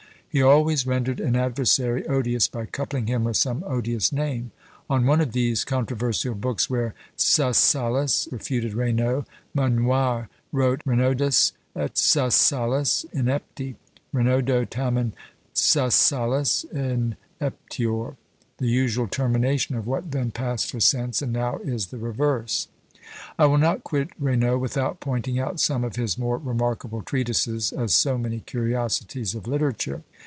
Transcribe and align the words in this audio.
He 0.33 0.41
always 0.41 0.87
rendered 0.87 1.19
an 1.19 1.35
adversary 1.35 2.07
odious 2.07 2.47
by 2.47 2.65
coupling 2.65 3.07
him 3.07 3.25
with 3.25 3.35
some 3.35 3.65
odious 3.67 4.13
name. 4.13 4.51
On 4.89 5.05
one 5.05 5.19
of 5.19 5.33
these 5.33 5.65
controversial 5.65 6.35
books 6.35 6.69
where 6.69 6.95
Casalas 7.17 8.29
refuted 8.31 8.71
Raynaud, 8.73 9.25
Monnoye 9.53 10.29
wrote, 10.53 10.83
"Raynaudus 10.85 11.51
et 11.75 11.95
Casalas 11.95 13.03
inepti; 13.13 13.75
Raynaudo 14.13 14.65
tamen 14.69 15.11
Casalas 15.53 16.63
ineptior." 16.73 18.15
The 18.57 18.67
usual 18.69 19.09
termination 19.09 19.75
of 19.75 19.85
what 19.85 20.11
then 20.11 20.31
passed 20.31 20.71
for 20.71 20.79
sense, 20.79 21.21
and 21.21 21.33
now 21.33 21.57
is 21.57 21.87
the 21.87 21.97
reverse! 21.97 22.69
I 23.37 23.47
will 23.47 23.57
not 23.57 23.83
quit 23.83 24.11
Raynaud 24.17 24.61
without 24.61 25.01
pointing 25.01 25.39
out 25.39 25.59
some 25.59 25.83
of 25.83 25.97
his 25.97 26.17
more 26.17 26.37
remarkable 26.37 27.01
treatises, 27.01 27.73
as 27.73 27.93
so 27.93 28.17
many 28.17 28.39
curiosities 28.39 29.35
of 29.35 29.45
literature. 29.45 30.03